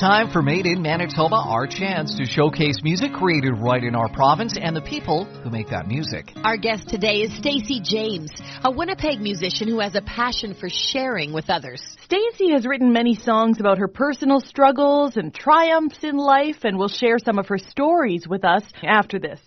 Hello, 0.00 0.12
it's 0.12 0.26
time 0.26 0.32
for 0.32 0.40
Made 0.40 0.64
in 0.64 0.80
Manitoba, 0.80 1.36
our 1.36 1.66
chance 1.66 2.16
to 2.16 2.24
showcase 2.24 2.82
music 2.82 3.12
created 3.12 3.52
right 3.58 3.82
in 3.82 3.94
our 3.94 4.08
province 4.08 4.56
and 4.58 4.74
the 4.74 4.80
people 4.80 5.24
who 5.24 5.50
make 5.50 5.68
that 5.68 5.88
music. 5.88 6.32
Our 6.42 6.56
guest 6.56 6.88
today 6.88 7.16
is 7.20 7.36
Stacey 7.36 7.80
James, 7.82 8.30
a 8.64 8.70
Winnipeg 8.70 9.20
musician 9.20 9.68
who 9.68 9.80
has 9.80 9.94
a 9.94 10.00
passion 10.00 10.54
for 10.54 10.68
sharing 10.70 11.32
with 11.32 11.50
others. 11.50 11.82
Stacey 12.04 12.50
has 12.52 12.66
written 12.66 12.92
many 12.92 13.14
songs 13.14 13.60
about 13.60 13.78
her 13.78 13.88
personal 13.88 14.40
struggles 14.40 15.16
and 15.16 15.34
triumphs 15.34 16.02
in 16.02 16.16
life 16.16 16.64
and 16.64 16.78
will 16.78 16.88
share 16.88 17.18
some 17.18 17.38
of 17.38 17.48
her 17.48 17.58
stories 17.58 18.26
with 18.26 18.44
us 18.44 18.62
after 18.82 19.18
this. 19.18 19.40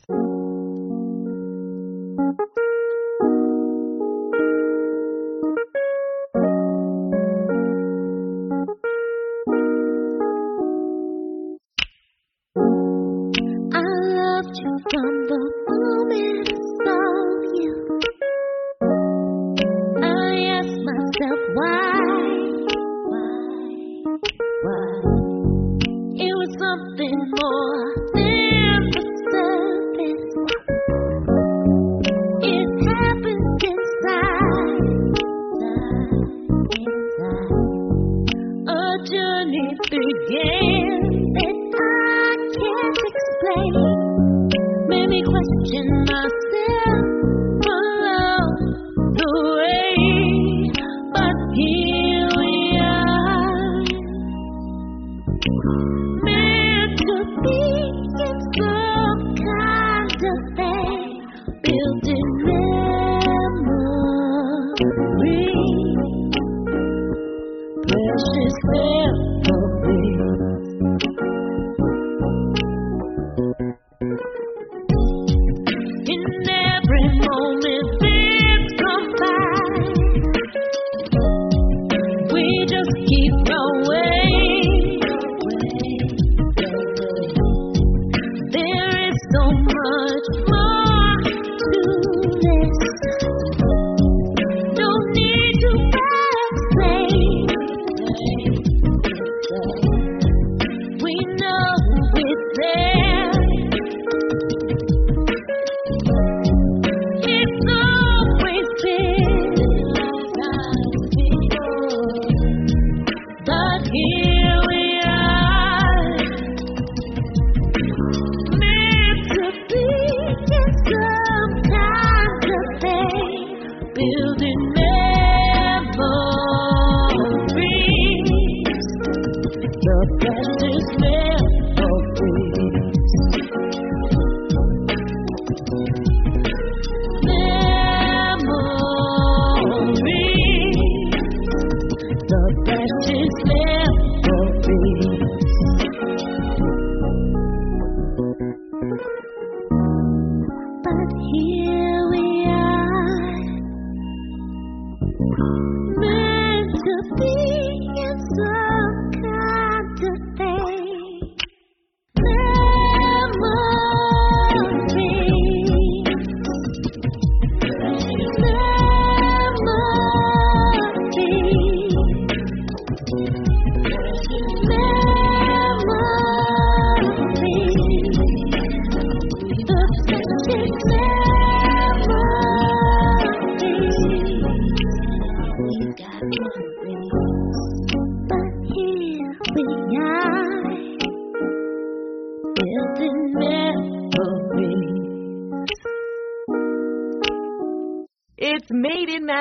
music 92.43 92.82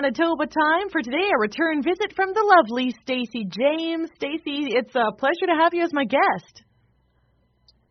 Manitoba 0.03 0.47
time 0.51 0.91
for 0.91 1.01
today. 1.01 1.31
A 1.31 1.39
return 1.39 1.81
visit 1.81 2.13
from 2.17 2.35
the 2.35 2.43
lovely 2.43 2.93
Stacey 3.03 3.47
James. 3.47 4.11
Stacey, 4.17 4.75
it's 4.75 4.91
a 4.97 5.15
pleasure 5.15 5.47
to 5.47 5.55
have 5.63 5.73
you 5.73 5.85
as 5.85 5.93
my 5.93 6.05
guest. 6.05 6.63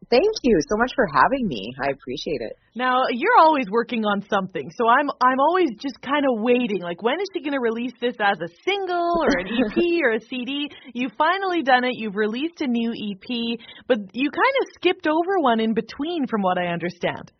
Thank 0.09 0.35
you 0.43 0.59
so 0.67 0.75
much 0.75 0.91
for 0.93 1.07
having 1.07 1.47
me. 1.47 1.71
I 1.81 1.91
appreciate 1.91 2.41
it. 2.41 2.57
Now, 2.75 2.99
you're 3.11 3.39
always 3.39 3.63
working 3.71 4.03
on 4.03 4.27
something. 4.29 4.69
So 4.75 4.89
I'm 4.89 5.07
I'm 5.23 5.39
always 5.39 5.69
just 5.79 6.01
kind 6.01 6.25
of 6.27 6.43
waiting 6.43 6.81
like 6.81 7.01
when 7.01 7.15
is 7.21 7.27
she 7.33 7.39
going 7.39 7.53
to 7.53 7.63
release 7.63 7.93
this 8.01 8.15
as 8.19 8.35
a 8.43 8.51
single 8.67 9.23
or 9.23 9.39
an 9.39 9.47
EP 9.47 9.79
or 10.03 10.11
a 10.11 10.19
CD? 10.19 10.67
You've 10.93 11.15
finally 11.17 11.63
done 11.63 11.85
it. 11.85 11.95
You've 11.95 12.17
released 12.17 12.59
a 12.59 12.67
new 12.67 12.91
EP, 12.91 13.57
but 13.87 13.99
you 14.11 14.29
kind 14.29 14.55
of 14.59 14.67
skipped 14.75 15.07
over 15.07 15.39
one 15.39 15.61
in 15.61 15.73
between 15.73 16.27
from 16.27 16.41
what 16.41 16.57
I 16.57 16.67
understand. 16.75 17.31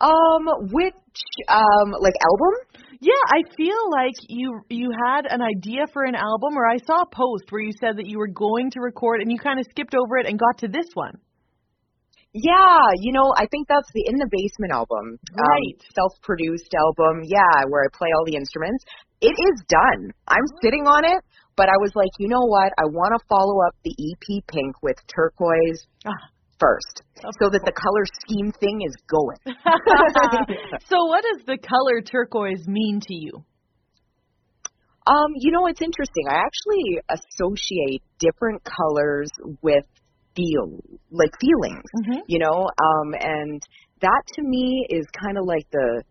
Um, 0.00 0.70
which 0.70 0.94
um 1.48 1.90
like 1.98 2.14
album? 2.22 2.67
Yeah, 3.00 3.22
I 3.30 3.46
feel 3.56 3.90
like 3.90 4.14
you 4.28 4.60
you 4.68 4.90
had 5.06 5.26
an 5.30 5.40
idea 5.40 5.86
for 5.92 6.02
an 6.04 6.16
album, 6.16 6.58
or 6.58 6.66
I 6.66 6.78
saw 6.78 7.02
a 7.02 7.14
post 7.14 7.44
where 7.50 7.62
you 7.62 7.70
said 7.78 7.96
that 7.96 8.06
you 8.06 8.18
were 8.18 8.28
going 8.28 8.70
to 8.72 8.80
record, 8.80 9.20
and 9.20 9.30
you 9.30 9.38
kind 9.38 9.60
of 9.60 9.66
skipped 9.70 9.94
over 9.94 10.18
it 10.18 10.26
and 10.26 10.38
got 10.38 10.58
to 10.58 10.68
this 10.68 10.86
one. 10.94 11.14
Yeah, 12.34 12.90
you 13.00 13.12
know, 13.12 13.32
I 13.36 13.46
think 13.50 13.68
that's 13.68 13.88
the 13.94 14.04
In 14.06 14.16
the 14.18 14.28
Basement 14.30 14.72
album, 14.72 15.14
um, 15.14 15.38
right? 15.38 15.78
Um, 15.78 15.94
self-produced 15.94 16.74
album. 16.74 17.22
Yeah, 17.24 17.64
where 17.70 17.86
I 17.86 17.96
play 17.96 18.08
all 18.14 18.26
the 18.26 18.36
instruments. 18.36 18.84
It 19.20 19.34
is 19.34 19.62
done. 19.68 20.10
I'm 20.26 20.46
sitting 20.62 20.86
on 20.86 21.04
it, 21.04 21.22
but 21.56 21.68
I 21.68 21.78
was 21.78 21.92
like, 21.94 22.10
you 22.18 22.28
know 22.28 22.46
what? 22.46 22.72
I 22.78 22.86
want 22.86 23.14
to 23.18 23.26
follow 23.28 23.62
up 23.66 23.74
the 23.82 23.94
EP 23.94 24.42
Pink 24.46 24.82
with 24.82 24.96
Turquoise. 25.06 25.86
Ah 26.04 26.34
first 26.58 27.02
so 27.40 27.50
that 27.50 27.62
the 27.64 27.72
color 27.72 28.04
scheme 28.22 28.52
thing 28.52 28.82
is 28.86 28.94
going. 29.06 29.38
so 30.86 31.04
what 31.06 31.24
does 31.24 31.46
the 31.46 31.58
color 31.58 32.02
turquoise 32.02 32.66
mean 32.66 33.00
to 33.00 33.14
you? 33.14 33.44
Um, 35.06 35.32
you 35.36 35.52
know, 35.52 35.66
it's 35.66 35.80
interesting. 35.80 36.26
I 36.28 36.36
actually 36.36 37.00
associate 37.08 38.02
different 38.18 38.62
colors 38.64 39.30
with 39.62 39.84
feel 40.36 40.80
like 41.10 41.30
feelings, 41.40 41.82
mm-hmm. 41.96 42.20
you 42.26 42.38
know, 42.38 42.68
um, 42.82 43.14
and 43.18 43.62
that 44.00 44.22
to 44.34 44.42
me 44.42 44.86
is 44.90 45.06
kind 45.24 45.38
of 45.38 45.44
like 45.46 45.66
the 45.72 46.02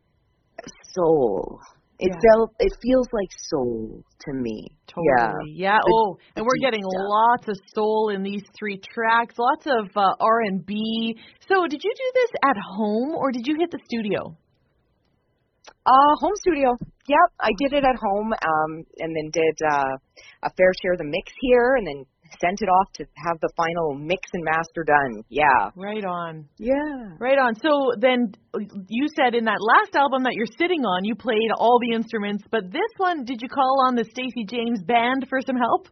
soul 0.93 1.61
It 1.99 2.11
Yeah. 2.13 2.19
felt 2.29 2.53
it 2.59 2.71
feels 2.81 3.07
like 3.11 3.29
soul 3.49 4.03
to 4.19 4.33
me. 4.33 4.67
Totally. 4.85 5.53
Yeah. 5.53 5.79
The- 5.83 5.91
oh, 5.93 6.17
and 6.35 6.45
we're 6.45 6.61
getting 6.61 6.83
stuff. 6.83 7.05
lots 7.09 7.47
of 7.47 7.55
soul 7.73 8.09
in 8.09 8.21
these 8.21 8.43
three 8.57 8.77
tracks. 8.77 9.35
Lots 9.37 9.65
of 9.65 9.89
uh, 9.97 10.13
R 10.19 10.41
and 10.41 10.63
B. 10.65 11.17
So, 11.47 11.65
did 11.67 11.83
you 11.83 11.91
do 11.93 12.11
this 12.13 12.31
at 12.43 12.55
home 12.75 13.15
or 13.15 13.31
did 13.31 13.47
you 13.47 13.55
hit 13.59 13.71
the 13.71 13.79
studio? 13.85 14.37
Uh, 15.85 16.13
home 16.19 16.33
studio. 16.41 16.75
Yep, 17.07 17.29
I 17.39 17.49
did 17.59 17.73
it 17.73 17.83
at 17.85 17.95
home, 17.95 18.33
um, 18.33 18.83
and 18.99 19.15
then 19.15 19.29
did 19.31 19.57
uh, 19.71 19.95
a 20.43 20.49
fair 20.57 20.71
share 20.81 20.91
of 20.93 20.97
the 20.99 21.05
mix 21.05 21.31
here, 21.39 21.75
and 21.75 21.87
then 21.87 22.03
sent 22.41 22.61
it 22.61 22.69
off 22.69 22.91
to 22.93 23.05
have 23.15 23.39
the 23.41 23.49
final 23.55 23.95
mix 23.95 24.29
and 24.33 24.43
master 24.43 24.83
done. 24.85 25.23
Yeah. 25.29 25.71
Right 25.75 26.03
on. 26.03 26.47
Yeah. 26.57 27.17
Right 27.19 27.37
on. 27.37 27.55
So 27.55 27.93
then 27.99 28.33
you 28.87 29.07
said 29.15 29.35
in 29.35 29.45
that 29.45 29.59
last 29.59 29.95
album 29.95 30.23
that 30.23 30.33
you're 30.33 30.51
sitting 30.57 30.81
on, 30.85 31.05
you 31.05 31.15
played 31.15 31.51
all 31.57 31.79
the 31.79 31.95
instruments, 31.95 32.43
but 32.51 32.71
this 32.71 32.91
one, 32.97 33.25
did 33.25 33.41
you 33.41 33.49
call 33.49 33.85
on 33.87 33.95
the 33.95 34.03
Stacey 34.03 34.45
James 34.47 34.81
band 34.83 35.27
for 35.29 35.39
some 35.41 35.57
help? 35.57 35.87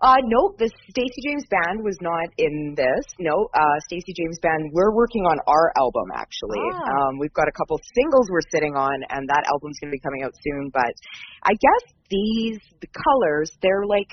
Uh, 0.00 0.20
no, 0.28 0.52
the 0.58 0.68
Stacey 0.90 1.20
James 1.24 1.44
Band 1.48 1.80
was 1.80 1.96
not 2.04 2.28
in 2.36 2.74
this. 2.76 3.04
No, 3.18 3.48
uh, 3.54 3.76
Stacey 3.88 4.12
James 4.12 4.38
Band, 4.42 4.70
we're 4.72 4.92
working 4.92 5.24
on 5.24 5.38
our 5.48 5.72
album 5.78 6.12
actually. 6.12 6.60
Ah. 6.68 7.08
Um, 7.08 7.18
we've 7.18 7.32
got 7.32 7.48
a 7.48 7.52
couple 7.56 7.80
singles 7.96 8.28
we're 8.28 8.44
sitting 8.52 8.76
on, 8.76 8.92
and 9.08 9.28
that 9.28 9.48
album's 9.48 9.80
going 9.80 9.88
to 9.88 9.96
be 9.96 10.00
coming 10.04 10.22
out 10.22 10.34
soon. 10.36 10.68
But 10.72 10.92
I 11.44 11.56
guess 11.56 11.84
these 12.10 12.60
the 12.80 12.88
colors, 12.92 13.50
they're 13.62 13.86
like, 13.88 14.12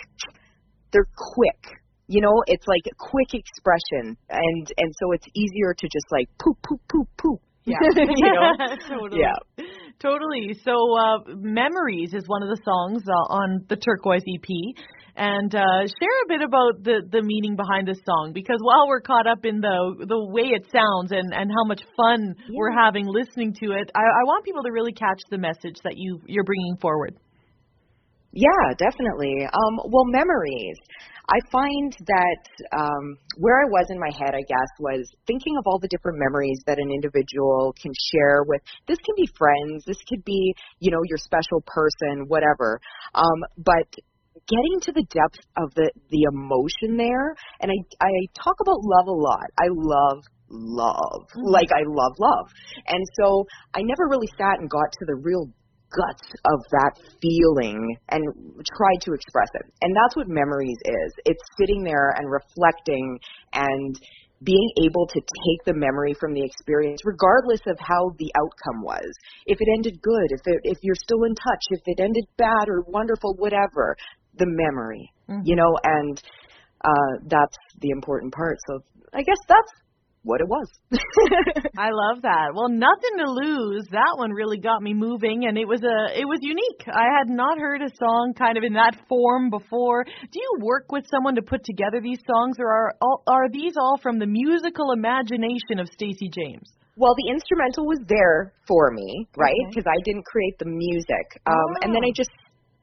they're 0.93 1.09
quick. 1.17 1.81
You 2.07 2.21
know, 2.21 2.43
it's 2.47 2.67
like 2.67 2.83
a 2.85 2.95
quick 2.97 3.33
expression, 3.33 4.15
and 4.29 4.65
and 4.77 4.93
so 4.99 5.11
it's 5.11 5.25
easier 5.35 5.73
to 5.73 5.87
just 5.87 6.05
like 6.11 6.29
poop, 6.37 6.57
poop, 6.61 6.81
poop, 6.89 7.07
poop. 7.17 7.41
Yeah. 7.65 7.77
you 7.95 8.33
know. 8.33 8.75
totally. 8.89 9.21
Yeah. 9.21 9.65
Totally. 9.99 10.59
So, 10.65 10.73
uh, 10.99 11.35
Memories 11.35 12.13
is 12.13 12.23
one 12.27 12.43
of 12.43 12.49
the 12.49 12.59
songs 12.65 13.03
uh, 13.07 13.33
on 13.33 13.65
the 13.69 13.77
Turquoise 13.77 14.23
EP. 14.27 14.75
And 15.15 15.53
uh, 15.53 15.85
share 15.85 16.17
a 16.25 16.27
bit 16.27 16.41
about 16.41 16.83
the, 16.83 17.05
the 17.07 17.21
meaning 17.21 17.55
behind 17.55 17.87
this 17.87 17.99
song 18.03 18.31
because 18.33 18.57
while 18.61 18.87
we're 18.87 19.01
caught 19.01 19.27
up 19.27 19.45
in 19.45 19.61
the 19.61 20.05
the 20.09 20.17
way 20.33 20.49
it 20.49 20.65
sounds 20.73 21.11
and, 21.11 21.31
and 21.31 21.51
how 21.53 21.65
much 21.65 21.83
fun 21.95 22.33
we're 22.49 22.73
having 22.73 23.05
listening 23.05 23.53
to 23.61 23.77
it, 23.77 23.91
I, 23.93 24.01
I 24.01 24.23
want 24.25 24.43
people 24.43 24.63
to 24.63 24.71
really 24.71 24.91
catch 24.91 25.21
the 25.29 25.37
message 25.37 25.77
that 25.83 25.93
you 25.97 26.19
you're 26.25 26.43
bringing 26.43 26.77
forward. 26.81 27.15
Yeah, 28.33 28.73
definitely. 28.77 29.45
Um, 29.45 29.79
well, 29.85 30.05
memories. 30.05 30.77
I 31.29 31.39
find 31.51 31.95
that 32.07 32.43
um, 32.75 33.15
where 33.37 33.61
I 33.61 33.69
was 33.69 33.87
in 33.89 33.97
my 33.99 34.09
head, 34.11 34.35
I 34.35 34.43
guess, 34.43 34.71
was 34.79 35.07
thinking 35.25 35.55
of 35.57 35.63
all 35.65 35.79
the 35.79 35.87
different 35.87 36.19
memories 36.19 36.59
that 36.65 36.79
an 36.79 36.91
individual 36.91 37.73
can 37.81 37.93
share 38.11 38.43
with. 38.43 38.59
This 38.87 38.97
can 39.05 39.15
be 39.15 39.29
friends, 39.37 39.85
this 39.85 40.01
could 40.09 40.25
be, 40.25 40.53
you 40.79 40.91
know, 40.91 40.99
your 41.05 41.17
special 41.17 41.63
person, 41.65 42.25
whatever. 42.27 42.81
Um, 43.15 43.39
but 43.55 43.87
getting 44.49 44.79
to 44.81 44.91
the 44.91 45.05
depth 45.13 45.39
of 45.55 45.73
the 45.75 45.91
the 46.09 46.27
emotion 46.27 46.97
there, 46.97 47.35
and 47.61 47.71
I 47.71 47.77
I 48.03 48.11
talk 48.35 48.57
about 48.59 48.83
love 48.83 49.07
a 49.07 49.15
lot. 49.15 49.47
I 49.61 49.67
love 49.69 50.23
love, 50.49 51.23
like 51.37 51.71
I 51.71 51.85
love 51.87 52.13
love, 52.19 52.47
and 52.87 53.03
so 53.21 53.45
I 53.73 53.81
never 53.81 54.09
really 54.09 54.29
sat 54.37 54.59
and 54.59 54.69
got 54.69 54.91
to 54.99 55.05
the 55.05 55.15
real 55.15 55.47
guts 55.93 56.27
of 56.45 56.59
that 56.71 56.93
feeling 57.21 57.77
and 58.09 58.21
try 58.75 58.93
to 59.01 59.13
express 59.13 59.49
it. 59.53 59.65
And 59.81 59.95
that's 59.95 60.15
what 60.15 60.27
memories 60.27 60.77
is. 60.83 61.09
It's 61.25 61.43
sitting 61.59 61.83
there 61.83 62.13
and 62.17 62.25
reflecting 62.29 63.19
and 63.53 63.99
being 64.43 64.69
able 64.83 65.07
to 65.07 65.19
take 65.19 65.61
the 65.65 65.73
memory 65.73 66.13
from 66.19 66.33
the 66.33 66.43
experience 66.43 66.99
regardless 67.05 67.61
of 67.67 67.77
how 67.79 68.11
the 68.19 68.31
outcome 68.35 68.83
was. 68.83 69.07
If 69.45 69.61
it 69.61 69.67
ended 69.77 70.01
good, 70.01 70.29
if 70.29 70.41
it, 70.45 70.59
if 70.63 70.77
you're 70.81 70.99
still 70.99 71.23
in 71.23 71.35
touch, 71.35 71.63
if 71.69 71.81
it 71.85 71.99
ended 72.01 72.25
bad 72.37 72.67
or 72.67 72.83
wonderful 72.87 73.35
whatever, 73.37 73.95
the 74.37 74.45
memory. 74.47 75.09
You 75.45 75.55
know, 75.55 75.71
and 75.83 76.21
uh 76.83 77.13
that's 77.27 77.55
the 77.79 77.91
important 77.91 78.33
part. 78.33 78.57
So 78.67 78.79
I 79.13 79.21
guess 79.21 79.39
that's 79.47 79.71
what 80.23 80.41
it 80.41 80.47
was. 80.47 80.67
I 81.77 81.89
love 81.91 82.23
that. 82.23 82.51
Well, 82.55 82.69
nothing 82.69 83.15
to 83.19 83.27
lose. 83.29 83.85
That 83.91 84.15
one 84.17 84.31
really 84.31 84.57
got 84.59 84.81
me 84.81 84.93
moving, 84.93 85.45
and 85.47 85.57
it 85.57 85.67
was 85.67 85.81
a 85.83 85.97
it 86.19 86.25
was 86.25 86.39
unique. 86.41 86.83
I 86.87 87.07
had 87.17 87.29
not 87.29 87.59
heard 87.59 87.81
a 87.81 87.89
song 87.99 88.33
kind 88.37 88.57
of 88.57 88.63
in 88.63 88.73
that 88.73 88.95
form 89.07 89.49
before. 89.49 90.03
Do 90.05 90.39
you 90.39 90.51
work 90.61 90.91
with 90.91 91.05
someone 91.11 91.35
to 91.35 91.41
put 91.41 91.63
together 91.63 91.99
these 92.01 92.19
songs, 92.25 92.57
or 92.59 92.67
are 92.71 92.93
all, 93.01 93.23
are 93.27 93.49
these 93.51 93.73
all 93.77 93.97
from 94.01 94.19
the 94.19 94.27
musical 94.27 94.91
imagination 94.91 95.79
of 95.79 95.87
Stacey 95.93 96.29
James? 96.31 96.71
Well, 96.95 97.15
the 97.17 97.31
instrumental 97.33 97.87
was 97.87 97.99
there 98.07 98.53
for 98.67 98.91
me, 98.91 99.25
right? 99.35 99.49
Okay. 99.49 99.69
Because 99.69 99.87
I 99.89 99.97
didn't 100.05 100.25
create 100.25 100.57
the 100.59 100.69
music. 100.69 101.41
Um, 101.47 101.73
And 101.81 101.89
then 101.93 102.03
Oh. 102.05 102.09
I 102.09 102.11
just, 102.15 102.29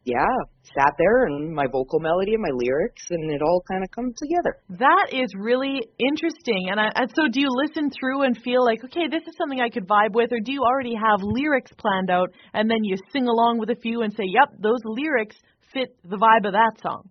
yeah, 0.04 0.36
sat 0.64 0.94
there 0.98 1.26
and 1.26 1.52
my 1.52 1.66
vocal 1.66 2.00
melody 2.00 2.32
and 2.34 2.42
my 2.42 2.52
lyrics, 2.52 3.02
and 3.10 3.30
it 3.30 3.42
all 3.42 3.62
kind 3.70 3.84
of 3.84 3.90
comes 3.90 4.14
together. 4.16 4.56
That 4.78 5.12
is 5.12 5.28
really 5.38 5.80
interesting. 5.98 6.68
And, 6.70 6.80
I, 6.80 6.88
and 6.94 7.10
so, 7.14 7.28
do 7.30 7.40
you 7.40 7.48
listen 7.50 7.90
through 7.90 8.22
and 8.22 8.36
feel 8.42 8.64
like, 8.64 8.82
okay, 8.84 9.08
this 9.10 9.22
is 9.28 9.34
something 9.36 9.60
I 9.60 9.68
could 9.68 9.86
vibe 9.86 10.14
with, 10.14 10.32
or 10.32 10.40
do 10.40 10.52
you 10.52 10.62
already 10.62 10.94
have 10.94 11.20
lyrics 11.20 11.72
planned 11.76 12.10
out, 12.10 12.30
and 12.54 12.70
then 12.70 12.82
you 12.82 12.96
sing 13.12 13.26
along 13.26 13.58
with 13.58 13.70
a 13.70 13.76
few 13.76 14.02
and 14.02 14.12
say, 14.12 14.24
yep, 14.24 14.48
those 14.58 14.80
lyrics 14.84 15.36
fit 15.72 15.96
the 16.02 16.16
vibe 16.16 16.46
of 16.46 16.52
that 16.52 16.80
song? 16.82 17.08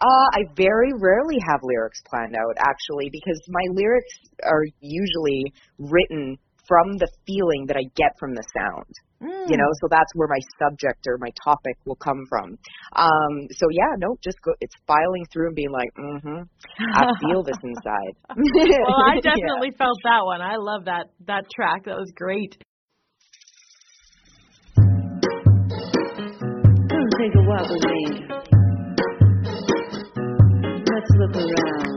Uh, 0.00 0.26
I 0.34 0.42
very 0.56 0.90
rarely 0.98 1.38
have 1.48 1.60
lyrics 1.62 2.00
planned 2.10 2.34
out, 2.34 2.56
actually, 2.58 3.10
because 3.12 3.40
my 3.48 3.62
lyrics 3.70 4.12
are 4.42 4.64
usually 4.80 5.52
written 5.78 6.36
from 6.68 6.96
the 6.98 7.08
feeling 7.26 7.66
that 7.68 7.76
I 7.76 7.84
get 7.96 8.12
from 8.18 8.34
the 8.34 8.44
sound. 8.56 8.92
Mm. 9.22 9.48
You 9.50 9.56
know, 9.56 9.70
so 9.80 9.88
that's 9.90 10.10
where 10.14 10.28
my 10.28 10.40
subject 10.58 11.06
or 11.06 11.16
my 11.18 11.30
topic 11.44 11.76
will 11.86 11.96
come 11.96 12.24
from. 12.28 12.58
Um, 12.96 13.48
so 13.52 13.66
yeah, 13.70 13.96
no, 13.98 14.16
just 14.22 14.36
go. 14.42 14.52
It's 14.60 14.74
filing 14.86 15.24
through 15.32 15.46
and 15.48 15.56
being 15.56 15.72
like, 15.72 15.88
mm-hmm. 15.96 16.42
I 16.94 17.06
feel 17.24 17.42
this 17.42 17.56
inside. 17.62 18.14
well, 18.28 18.36
I 19.06 19.14
Yeah. 19.24 19.32
definitely 19.32 19.72
felt 19.78 19.98
that 20.04 20.24
one. 20.24 20.40
I 20.42 20.56
love 20.56 20.84
that 20.86 21.06
that 21.26 21.44
track. 21.54 21.84
That 21.86 21.96
was 21.96 22.12
great. 22.14 22.56
Come 26.90 27.08
take 27.18 27.34
a 27.34 27.42
walk 27.48 27.68
with 27.70 27.84
me. 27.84 28.26
Let's 30.84 31.10
look 31.18 31.36
around. 31.36 31.93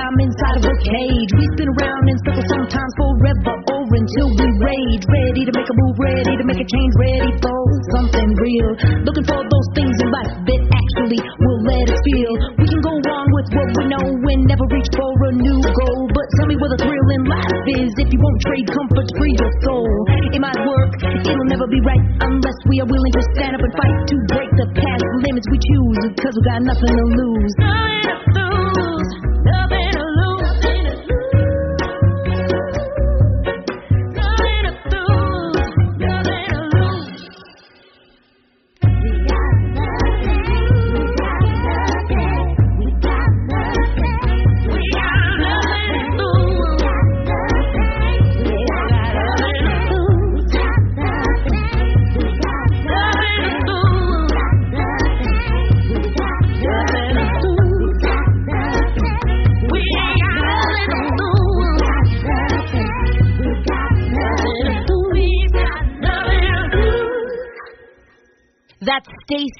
I'm 0.00 0.16
inside 0.16 0.56
of 0.58 0.64
a 0.64 0.76
cage. 0.80 1.30
We 1.36 1.44
spin 1.52 1.68
around 1.76 2.04
in 2.08 2.16
circles 2.24 2.48
sometimes 2.48 2.92
forever 2.96 3.54
or 3.68 3.84
until 3.84 4.28
we 4.32 4.46
rage. 4.64 5.04
Ready 5.04 5.42
to 5.44 5.52
make 5.52 5.68
a 5.68 5.76
move, 5.76 5.96
ready 6.00 6.34
to 6.40 6.44
make 6.48 6.60
a 6.60 6.68
change, 6.68 6.92
ready 6.96 7.32
for 7.36 7.60
something 7.92 8.28
real. 8.40 8.70
Looking 9.04 9.26
for 9.28 9.40
those 9.44 9.68
things 9.76 9.96
in 10.00 10.08
life 10.08 10.32
that 10.40 10.60
actually 10.72 11.20
will 11.20 11.60
let 11.68 11.84
us 11.92 12.00
feel. 12.00 12.32
We 12.56 12.66
can 12.66 12.80
go 12.80 12.96
on 12.96 13.26
with 13.28 13.48
what 13.52 13.68
we 13.76 13.84
know 13.92 14.06
and 14.08 14.40
never 14.48 14.64
reach 14.72 14.88
for 14.96 15.12
a 15.12 15.32
new 15.36 15.60
goal. 15.60 16.00
But 16.16 16.26
tell 16.40 16.48
me 16.48 16.56
where 16.56 16.72
the 16.72 16.80
thrill 16.80 17.08
in 17.20 17.22
life 17.28 17.64
is 17.76 17.92
if 18.00 18.08
you 18.08 18.20
won't 18.24 18.40
trade 18.48 18.66
comfort 18.72 19.08
free 19.20 19.36
your 19.36 19.52
soul. 19.68 19.92
It 20.32 20.40
might 20.40 20.60
work, 20.64 20.92
it'll 21.28 21.50
never 21.52 21.68
be 21.68 21.80
right 21.84 22.04
unless 22.24 22.58
we 22.72 22.80
are 22.80 22.88
willing 22.88 23.14
to 23.20 23.22
stand 23.36 23.52
up 23.52 23.62
and 23.62 23.74
fight 23.76 23.96
to 24.08 24.16
break 24.32 24.50
the 24.56 24.68
past 24.80 25.04
limits 25.28 25.46
we 25.52 25.58
choose. 25.60 26.00
Cause 26.24 26.34
we 26.34 26.42
got 26.48 26.64
nothing 26.64 26.88
to 26.88 27.06
lose. 27.20 27.52
Nothing 27.60 28.32
to 28.32 28.44
lose, 28.80 29.10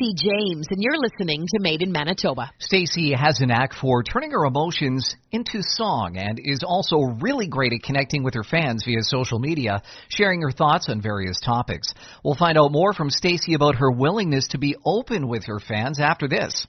Stacey 0.01 0.15
James, 0.15 0.67
and 0.71 0.83
you're 0.83 0.99
listening 0.99 1.47
to 1.47 1.61
Made 1.61 1.83
in 1.83 1.93
Manitoba. 1.93 2.51
Stacey 2.59 3.13
has 3.13 3.39
a 3.41 3.47
knack 3.47 3.75
for 3.75 4.03
turning 4.03 4.31
her 4.31 4.47
emotions 4.47 5.15
into 5.31 5.63
song 5.63 6.17
and 6.17 6.41
is 6.43 6.63
also 6.67 7.01
really 7.21 7.47
great 7.47 7.75
at 7.75 7.83
connecting 7.83 8.23
with 8.23 8.33
her 8.33 8.43
fans 8.43 8.85
via 8.87 9.03
social 9.03 9.39
media, 9.39 9.83
sharing 10.09 10.41
her 10.41 10.53
thoughts 10.53 10.89
on 10.89 11.03
various 11.03 11.39
topics. 11.45 11.93
We'll 12.25 12.35
find 12.35 12.57
out 12.57 12.73
more 12.73 12.95
from 12.95 13.11
Stacey 13.11 13.53
about 13.53 13.77
her 13.77 13.91
willingness 13.91 14.49
to 14.49 14.59
be 14.59 14.75
open 14.87 15.29
with 15.29 15.45
her 15.45 15.61
fans 15.61 16.01
after 16.01 16.29
this. 16.29 16.67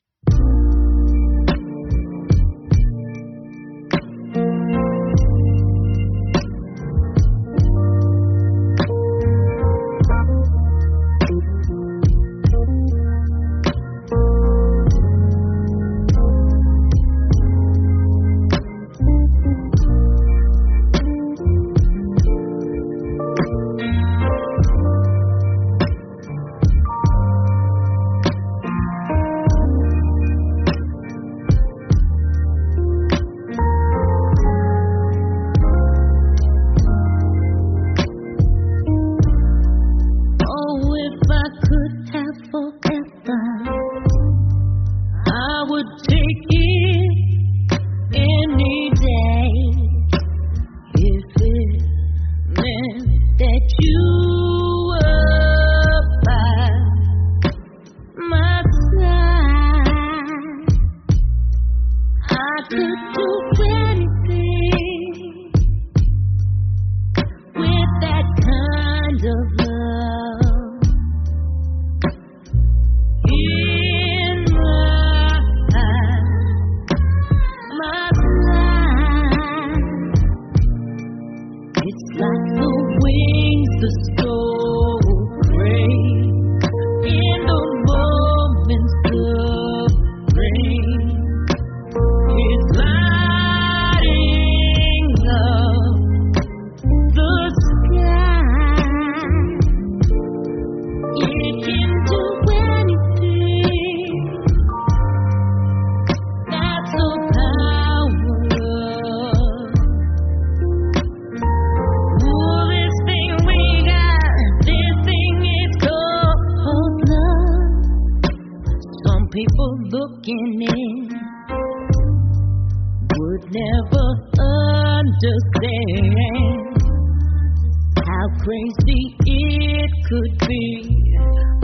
Crazy 128.43 129.15
it 129.25 129.91
could 130.09 130.47
be. 130.47 130.97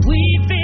We 0.06 0.57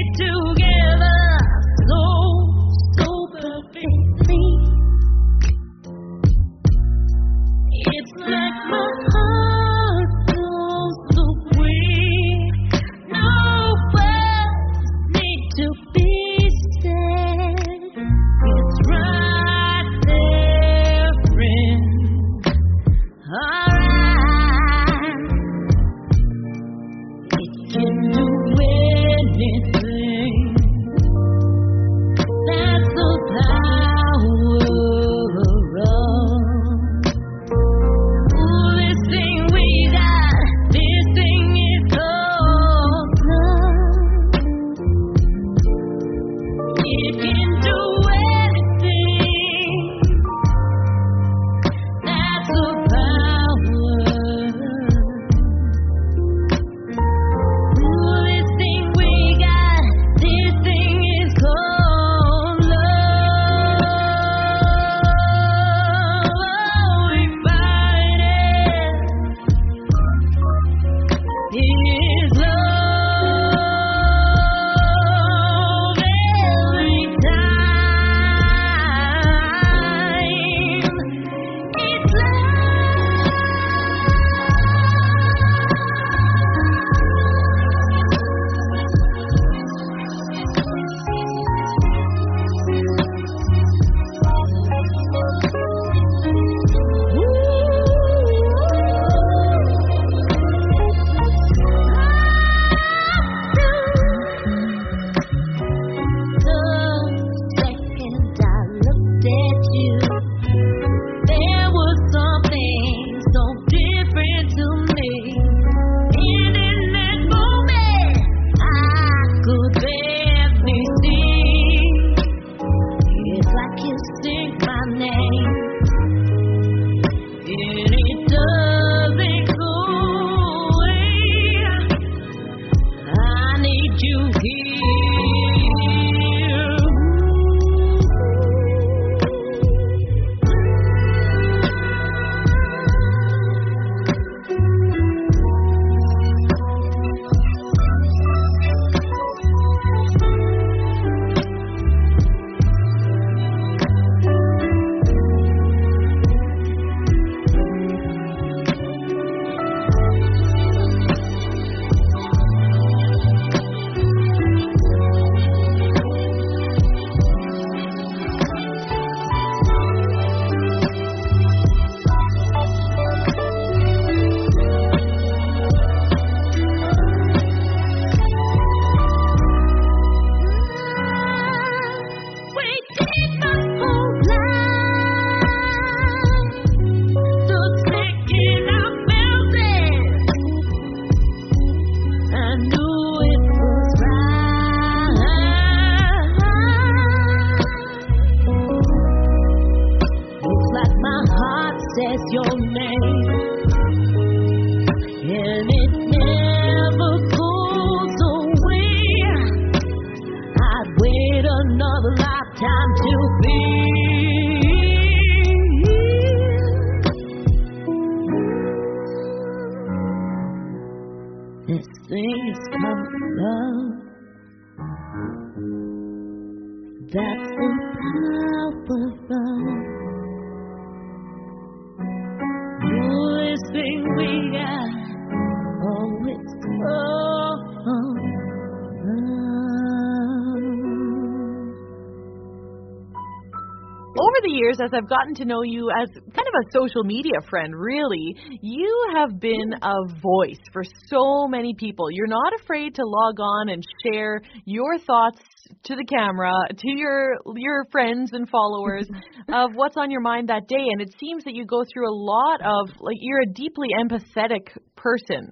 years, 244.80 244.90
as 244.90 244.94
I've 244.94 245.10
gotten 245.10 245.36
to 245.36 245.46
know 245.46 245.62
you 245.64 245.90
as 246.02 246.10
kind 246.10 246.48
of 246.48 246.54
a 246.62 246.72
social 246.72 247.04
media 247.04 247.40
friend, 247.50 247.74
really, 247.76 248.36
you 248.62 249.08
have 249.16 249.40
been 249.40 249.72
mm-hmm. 249.72 249.84
a 249.84 250.20
voice 250.22 250.60
for 250.72 250.84
so 251.10 251.48
many 251.48 251.74
people. 251.74 252.12
You're 252.12 252.28
not 252.28 252.54
afraid 252.62 252.96
to 252.96 253.02
log 253.06 253.40
on 253.40 253.70
and 253.70 253.84
share 254.04 254.42
your 254.66 254.98
thoughts 255.00 255.40
to 255.86 255.96
the 255.96 256.06
camera, 256.06 256.52
to 256.70 256.90
your 256.90 257.38
your 257.56 257.86
friends 257.92 258.32
and 258.34 258.48
followers 258.50 259.08
of 259.54 259.72
what's 259.76 259.98
on 259.98 260.12
your 260.12 260.22
mind 260.22 260.50
that 260.50 260.68
day. 260.68 260.86
And 260.92 261.02
it 261.02 261.14
seems 261.20 261.44
that 261.46 261.54
you 261.54 261.66
go 261.66 261.84
through 261.92 262.10
a 262.10 262.16
lot 262.16 262.62
of 262.62 262.90
like 263.00 263.18
you're 263.20 263.42
a 263.42 263.54
deeply 263.54 263.90
empathetic 264.00 264.70
person. 264.96 265.52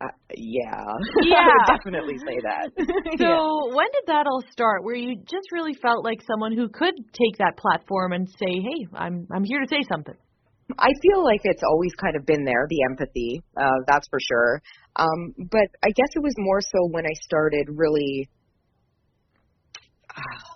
Uh, 0.00 0.06
yeah. 0.36 0.84
Yeah. 1.22 1.36
I 1.38 1.52
would 1.52 1.66
definitely 1.66 2.18
say 2.18 2.36
that. 2.42 2.70
So 3.18 3.24
Yeah. 3.24 3.74
when 3.76 3.86
did 3.92 4.06
that 4.08 4.26
all 4.26 4.42
start? 4.50 4.82
Where 4.82 4.96
you 4.96 5.16
just 5.16 5.52
really 5.52 5.74
felt 5.74 6.04
like 6.04 6.20
someone 6.26 6.52
who 6.56 6.68
could 6.68 6.94
take 7.12 7.38
that 7.38 7.56
platform 7.56 8.12
and 8.12 8.28
say, 8.28 8.50
"Hey, 8.50 8.86
I'm 8.94 9.26
I'm 9.32 9.44
here 9.44 9.60
to 9.60 9.68
say 9.68 9.82
something." 9.88 10.16
I 10.78 10.88
feel 11.02 11.22
like 11.22 11.42
it's 11.44 11.62
always 11.62 11.92
kind 11.94 12.16
of 12.16 12.24
been 12.26 12.44
there, 12.44 12.66
the 12.68 12.82
empathy, 12.90 13.42
uh, 13.56 13.84
that's 13.86 14.08
for 14.08 14.18
sure. 14.18 14.62
Um, 14.96 15.34
but 15.50 15.68
I 15.84 15.90
guess 15.94 16.08
it 16.16 16.22
was 16.22 16.34
more 16.38 16.60
so 16.60 16.88
when 16.90 17.04
I 17.04 17.12
started 17.22 17.68
really 17.68 18.28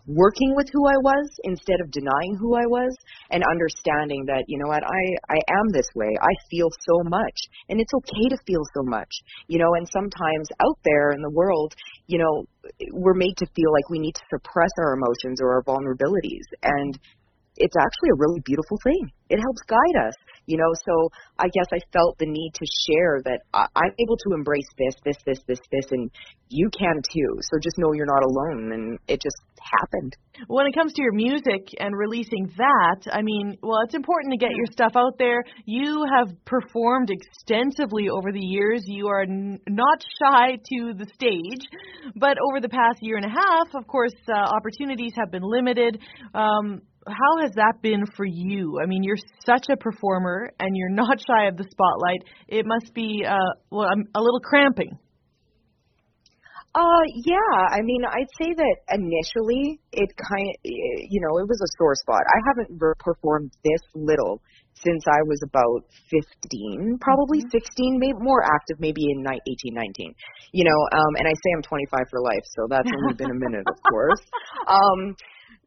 working 0.07 0.55
with 0.57 0.67
who 0.73 0.87
I 0.87 0.97
was 1.03 1.29
instead 1.45 1.81
of 1.81 1.91
denying 1.91 2.37
who 2.41 2.55
I 2.55 2.67
was 2.67 2.95
and 3.31 3.43
understanding 3.45 4.25
that, 4.27 4.45
you 4.49 4.59
know 4.59 4.69
what, 4.69 4.83
I, 4.83 5.03
I 5.35 5.39
am 5.61 5.69
this 5.73 5.89
way. 5.95 6.09
I 6.21 6.33
feel 6.51 6.71
so 6.89 7.03
much 7.05 7.39
and 7.69 7.81
it's 7.81 7.93
okay 7.93 8.29
to 8.31 8.39
feel 8.47 8.63
so 8.75 8.83
much, 8.85 9.11
you 9.49 9.59
know, 9.59 9.75
and 9.77 9.87
sometimes 9.93 10.49
out 10.61 10.79
there 10.85 11.13
in 11.13 11.21
the 11.21 11.31
world, 11.31 11.75
you 12.07 12.19
know, 12.19 12.45
we're 12.93 13.15
made 13.15 13.37
to 13.39 13.47
feel 13.55 13.73
like 13.73 13.91
we 13.91 13.99
need 13.99 14.15
to 14.15 14.27
suppress 14.31 14.71
our 14.81 14.95
emotions 14.95 15.41
or 15.41 15.55
our 15.55 15.63
vulnerabilities 15.63 16.47
and 16.63 16.99
it's 17.59 17.77
actually 17.77 18.11
a 18.15 18.19
really 18.19 18.41
beautiful 18.45 18.79
thing. 18.85 19.11
It 19.31 19.41
helps 19.43 19.63
guide 19.67 20.07
us, 20.07 20.15
you 20.49 20.57
know. 20.57 20.73
So 20.85 21.11
I 21.39 21.47
guess 21.53 21.69
I 21.71 21.79
felt 21.93 22.19
the 22.19 22.27
need 22.27 22.53
to 22.55 22.67
share 22.89 23.21
that 23.25 23.41
I, 23.53 23.67
I'm 23.77 23.95
able 24.01 24.17
to 24.17 24.35
embrace 24.35 24.69
this, 24.77 24.95
this, 25.05 25.17
this, 25.25 25.39
this, 25.47 25.61
this, 25.71 25.87
and 25.93 26.11
you 26.49 26.71
can 26.77 26.97
too. 27.05 27.37
So 27.43 27.61
just 27.63 27.79
know 27.79 27.93
you're 27.93 28.09
not 28.09 28.25
alone, 28.25 28.73
and 28.73 28.99
it 29.07 29.21
just 29.21 29.37
happened. 29.61 30.17
When 30.47 30.67
it 30.67 30.75
comes 30.75 30.93
to 30.95 31.03
your 31.03 31.13
music 31.13 31.69
and 31.79 31.95
releasing 31.97 32.51
that, 32.57 33.13
I 33.13 33.23
mean, 33.23 33.59
well, 33.63 33.81
it's 33.85 33.95
important 33.95 34.33
to 34.33 34.39
get 34.39 34.55
your 34.55 34.67
stuff 34.71 34.93
out 34.97 35.19
there. 35.19 35.43
You 35.67 36.07
have 36.17 36.29
performed 36.45 37.11
extensively 37.11 38.09
over 38.09 38.33
the 38.33 38.41
years. 38.41 38.83
You 38.87 39.09
are 39.09 39.23
n- 39.23 39.61
not 39.69 40.03
shy 40.23 40.57
to 40.57 40.95
the 40.97 41.07
stage, 41.13 41.67
but 42.17 42.37
over 42.49 42.61
the 42.61 42.69
past 42.69 42.99
year 43.03 43.17
and 43.17 43.27
a 43.27 43.29
half, 43.29 43.75
of 43.75 43.87
course, 43.87 44.15
uh, 44.29 44.33
opportunities 44.33 45.13
have 45.17 45.31
been 45.31 45.43
limited. 45.43 46.01
Um, 46.35 46.83
how 47.09 47.43
has 47.43 47.53
that 47.57 47.83
been 47.83 48.05
for 48.17 48.25
you? 48.25 48.79
I 48.83 48.87
mean, 48.87 49.03
you're 49.03 49.19
such 49.45 49.67
a 49.71 49.77
performer 49.77 50.51
and 50.59 50.77
you're 50.77 50.91
not 50.91 51.19
shy 51.29 51.47
of 51.47 51.57
the 51.57 51.65
spotlight. 51.71 52.25
It 52.49 52.67
must 52.67 52.95
be, 52.95 53.25
uh, 53.27 53.37
well, 53.71 53.89
a 53.89 54.21
little 54.21 54.41
cramping. 54.41 54.99
Uh, 56.75 57.05
yeah. 57.25 57.59
I 57.73 57.81
mean, 57.83 58.05
I'd 58.05 58.33
say 58.39 58.55
that 58.55 58.77
initially 58.93 59.81
it 59.93 60.11
kind, 60.15 60.47
of, 60.47 60.57
you 60.63 61.21
know, 61.25 61.39
it 61.41 61.49
was 61.49 61.59
a 61.59 61.71
sore 61.79 61.95
spot. 61.97 62.23
I 62.29 62.39
haven't 62.47 62.79
performed 63.01 63.51
this 63.65 63.81
little 63.95 64.41
since 64.79 65.03
I 65.09 65.19
was 65.27 65.41
about 65.43 65.91
15, 66.07 66.99
probably 67.01 67.41
16, 67.51 67.99
maybe 67.99 68.15
more 68.21 68.45
active, 68.45 68.79
maybe 68.79 69.03
in 69.11 69.25
ni- 69.25 69.43
18, 69.67 69.75
19. 69.75 70.15
You 70.53 70.65
know, 70.65 70.79
um, 70.95 71.13
and 71.19 71.27
I 71.27 71.33
say 71.35 71.51
I'm 71.57 71.63
25 71.63 71.99
for 72.11 72.21
life, 72.21 72.47
so 72.55 72.67
that's 72.71 72.87
only 72.87 73.15
been 73.15 73.31
a 73.33 73.41
minute, 73.49 73.67
of 73.67 73.79
course. 73.91 74.23
Um, 74.69 75.17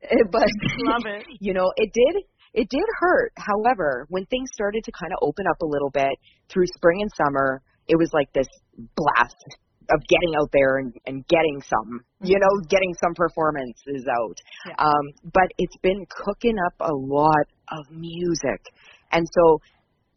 but 0.32 0.48
Love 0.86 1.06
it. 1.06 1.26
you 1.40 1.54
know, 1.54 1.72
it 1.76 1.92
did 1.94 2.24
it 2.54 2.70
did 2.70 2.84
hurt. 3.00 3.32
However, 3.38 4.06
when 4.10 4.26
things 4.26 4.50
started 4.54 4.84
to 4.84 4.92
kind 4.92 5.14
of 5.14 5.20
open 5.22 5.46
up 5.50 5.62
a 5.62 5.66
little 5.66 5.90
bit 5.90 6.12
through 6.50 6.66
spring 6.76 7.02
and 7.02 7.12
summer, 7.16 7.62
it 7.88 7.96
was 7.96 8.10
like 8.14 8.32
this 8.34 8.48
blast 8.96 9.38
of 9.90 10.00
getting 10.08 10.36
out 10.40 10.50
there 10.54 10.78
and, 10.78 10.94
and 11.06 11.28
getting 11.28 11.62
some, 11.64 12.02
you 12.24 12.38
know, 12.40 12.62
getting 12.70 12.94
some 13.02 13.14
performances 13.16 14.06
out. 14.08 14.38
Yeah. 14.68 14.76
Um, 14.80 15.32
but 15.34 15.52
it's 15.58 15.76
been 15.82 16.06
cooking 16.10 16.56
up 16.68 16.74
a 16.80 16.94
lot 16.94 17.48
of 17.72 17.86
music. 17.92 18.62
And 19.12 19.26
so 19.32 19.60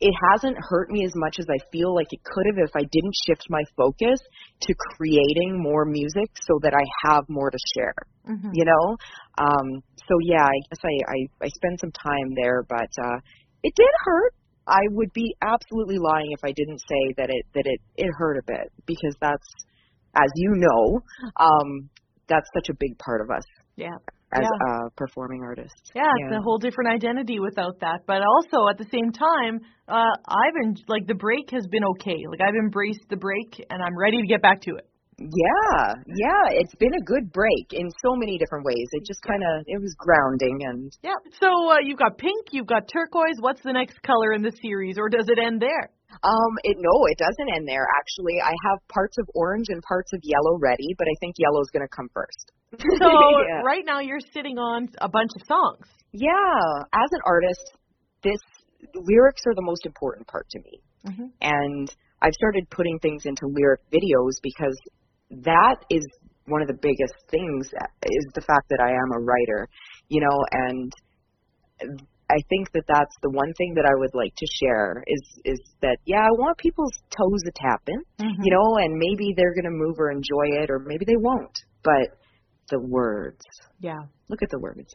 it 0.00 0.14
hasn't 0.30 0.56
hurt 0.58 0.90
me 0.90 1.04
as 1.04 1.12
much 1.14 1.36
as 1.38 1.46
I 1.48 1.58
feel 1.72 1.94
like 1.94 2.08
it 2.10 2.22
could 2.24 2.46
have 2.46 2.58
if 2.58 2.74
I 2.76 2.86
didn't 2.90 3.14
shift 3.26 3.46
my 3.48 3.62
focus 3.76 4.18
to 4.62 4.74
creating 4.96 5.62
more 5.62 5.84
music 5.84 6.30
so 6.46 6.58
that 6.62 6.74
I 6.74 7.10
have 7.10 7.24
more 7.28 7.50
to 7.50 7.58
share 7.74 7.94
Mhm. 8.28 8.50
you 8.52 8.64
know 8.64 8.96
um 9.38 9.82
so 10.08 10.14
yeah 10.22 10.44
i 10.44 10.58
guess 10.70 10.80
i 10.84 10.94
i, 11.12 11.46
I 11.46 11.48
spent 11.48 11.80
some 11.80 11.92
time 11.92 12.34
there 12.36 12.64
but 12.68 12.90
uh 13.02 13.18
it 13.62 13.74
did 13.76 13.90
hurt 14.04 14.32
i 14.66 14.80
would 14.90 15.12
be 15.12 15.34
absolutely 15.42 15.98
lying 15.98 16.32
if 16.32 16.40
i 16.44 16.52
didn't 16.52 16.80
say 16.80 17.14
that 17.18 17.30
it 17.30 17.44
that 17.54 17.66
it 17.66 17.80
it 17.96 18.10
hurt 18.16 18.38
a 18.38 18.42
bit 18.46 18.72
because 18.86 19.14
that's 19.20 19.48
as 20.16 20.30
you 20.36 20.52
know 20.56 21.00
um 21.38 21.90
that's 22.28 22.48
such 22.54 22.68
a 22.70 22.74
big 22.78 22.96
part 22.98 23.20
of 23.20 23.30
us 23.30 23.44
Yeah. 23.76 23.96
as 24.32 24.42
Yeah. 24.42 24.66
uh 24.68 24.88
performing 24.96 25.42
artists 25.42 25.90
Yeah, 25.94 26.10
it's 26.18 26.32
a 26.32 26.40
whole 26.42 26.58
different 26.58 26.90
identity 26.90 27.38
without 27.40 27.78
that. 27.80 28.00
But 28.06 28.22
also 28.22 28.68
at 28.68 28.78
the 28.78 28.86
same 28.90 29.12
time, 29.12 29.60
uh 29.88 30.14
I've 30.26 30.56
en- 30.64 30.84
like 30.88 31.06
the 31.06 31.14
break 31.14 31.50
has 31.50 31.66
been 31.70 31.84
okay. 31.92 32.18
Like 32.30 32.40
I've 32.40 32.54
embraced 32.56 33.06
the 33.10 33.16
break 33.16 33.64
and 33.70 33.82
I'm 33.82 33.96
ready 33.96 34.20
to 34.20 34.26
get 34.26 34.42
back 34.42 34.60
to 34.62 34.70
it. 34.76 34.86
Yeah 35.18 35.94
yeah 36.06 36.44
it's 36.50 36.74
been 36.76 36.92
a 36.94 37.04
good 37.04 37.32
break 37.32 37.72
in 37.72 37.88
so 38.02 38.16
many 38.16 38.38
different 38.38 38.64
ways 38.64 38.88
it 38.92 39.04
just 39.06 39.22
kind 39.22 39.42
of 39.42 39.62
it 39.66 39.80
was 39.80 39.94
grounding 39.98 40.58
and 40.68 40.92
Yeah. 41.02 41.14
So 41.40 41.48
uh, 41.70 41.76
you've 41.82 41.98
got 41.98 42.18
pink, 42.18 42.50
you've 42.52 42.66
got 42.66 42.88
turquoise. 42.88 43.36
What's 43.40 43.62
the 43.62 43.72
next 43.72 44.02
color 44.02 44.32
in 44.32 44.42
the 44.42 44.52
series, 44.62 44.96
or 44.98 45.08
does 45.08 45.28
it 45.28 45.38
end 45.38 45.60
there? 45.60 45.90
Um, 46.22 46.52
it 46.62 46.76
no, 46.78 47.06
it 47.10 47.18
doesn't 47.18 47.48
end 47.54 47.66
there. 47.68 47.86
Actually, 47.98 48.40
I 48.42 48.54
have 48.70 48.78
parts 48.88 49.16
of 49.18 49.28
orange 49.34 49.66
and 49.68 49.82
parts 49.82 50.12
of 50.12 50.20
yellow 50.22 50.58
ready, 50.60 50.94
but 50.98 51.06
I 51.08 51.14
think 51.20 51.34
yellow's 51.38 51.70
going 51.72 51.86
to 51.86 51.94
come 51.94 52.08
first. 52.14 52.52
So 52.98 53.08
yeah. 53.48 53.62
right 53.64 53.84
now 53.84 54.00
you're 54.00 54.22
sitting 54.32 54.58
on 54.58 54.88
a 55.00 55.08
bunch 55.08 55.30
of 55.38 55.42
songs. 55.46 55.86
yeah, 56.12 56.82
as 56.92 57.10
an 57.12 57.20
artist, 57.26 57.64
this 58.22 58.40
lyrics 58.94 59.42
are 59.46 59.54
the 59.54 59.62
most 59.62 59.86
important 59.86 60.26
part 60.28 60.46
to 60.50 60.58
me, 60.60 60.80
Mhm. 61.08 61.30
and 61.40 61.94
I've 62.22 62.32
started 62.34 62.68
putting 62.70 62.98
things 63.00 63.26
into 63.26 63.46
lyric 63.46 63.80
videos 63.92 64.40
because 64.42 64.76
that 65.30 65.76
is 65.90 66.04
one 66.46 66.60
of 66.60 66.68
the 66.68 66.78
biggest 66.80 67.14
things 67.30 67.66
is 67.66 68.26
the 68.34 68.42
fact 68.42 68.68
that 68.68 68.80
I 68.80 68.90
am 68.90 69.12
a 69.16 69.20
writer, 69.20 69.68
you 70.08 70.20
know, 70.20 70.36
and 70.52 70.92
I 72.30 72.36
think 72.48 72.72
that 72.72 72.84
that's 72.88 73.14
the 73.22 73.30
one 73.30 73.52
thing 73.56 73.74
that 73.74 73.84
I 73.84 73.98
would 73.98 74.14
like 74.14 74.34
to 74.36 74.46
share 74.60 75.04
is 75.06 75.22
is 75.44 75.60
that 75.82 75.98
yeah, 76.06 76.20
I 76.20 76.32
want 76.38 76.58
people's 76.58 76.92
toes 77.10 77.42
to 77.44 77.52
tap 77.54 77.82
in, 77.86 78.00
mm-hmm. 78.18 78.42
you 78.42 78.50
know, 78.52 78.84
and 78.84 78.96
maybe 78.96 79.34
they're 79.36 79.54
going 79.54 79.64
to 79.64 79.70
move 79.70 79.96
or 79.98 80.10
enjoy 80.10 80.62
it 80.62 80.70
or 80.70 80.78
maybe 80.78 81.04
they 81.04 81.16
won't. 81.16 81.56
But 81.82 82.16
the 82.70 82.80
words. 82.80 83.44
Yeah. 83.80 84.00
Look 84.28 84.42
at 84.42 84.50
the 84.50 84.58
words. 84.58 84.92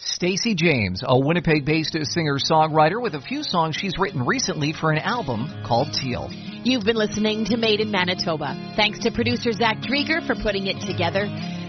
Stacey 0.00 0.54
James, 0.54 1.02
a 1.04 1.18
Winnipeg-based 1.18 1.96
singer-songwriter 2.04 3.02
with 3.02 3.16
a 3.16 3.20
few 3.20 3.42
songs 3.42 3.74
she's 3.74 3.98
written 3.98 4.24
recently 4.24 4.72
for 4.72 4.92
an 4.92 4.98
album 4.98 5.64
called 5.66 5.92
Teal. 5.92 6.28
You've 6.62 6.84
been 6.84 6.94
listening 6.94 7.44
to 7.46 7.56
Made 7.56 7.80
in 7.80 7.90
Manitoba. 7.90 8.74
Thanks 8.76 9.00
to 9.00 9.10
producer 9.10 9.50
Zach 9.50 9.78
Drieger 9.78 10.24
for 10.24 10.36
putting 10.36 10.68
it 10.68 10.80
together. 10.86 11.24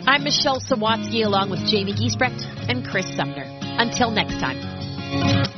I'm 0.06 0.24
Michelle 0.24 0.60
Sawatsky 0.60 1.26
along 1.26 1.50
with 1.50 1.66
Jamie 1.66 1.94
Giesbrecht 1.94 2.70
and 2.70 2.86
Chris 2.86 3.08
Sumner. 3.16 3.46
Until 3.80 4.12
next 4.12 4.40
time. 4.40 5.49